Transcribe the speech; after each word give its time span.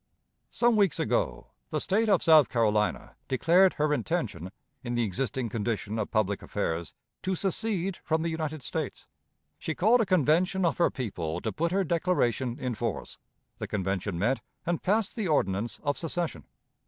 Some 0.49 0.77
weeks 0.77 0.99
ago, 0.99 1.51
the 1.69 1.79
State 1.79 2.09
of 2.09 2.23
South 2.23 2.49
Carolina 2.49 3.15
declared 3.27 3.73
her 3.73 3.93
intention, 3.93 4.51
in 4.83 4.95
the 4.95 5.03
existing 5.03 5.47
condition 5.47 5.99
of 5.99 6.09
public 6.09 6.41
affairs, 6.41 6.95
to 7.21 7.35
secede 7.35 7.97
from 8.03 8.23
the 8.23 8.29
United 8.29 8.63
States. 8.63 9.05
She 9.59 9.75
called 9.75 10.01
a 10.01 10.05
convention 10.07 10.65
of 10.65 10.79
her 10.79 10.89
people 10.89 11.39
to 11.41 11.51
put 11.51 11.71
her 11.71 11.83
declaration 11.83 12.57
in 12.59 12.73
force. 12.73 13.19
The 13.59 13.67
Convention 13.67 14.17
met 14.17 14.41
and 14.65 14.81
passed 14.81 15.15
the 15.15 15.27
ordinance 15.27 15.79
of 15.83 15.99
secession. 15.99 16.45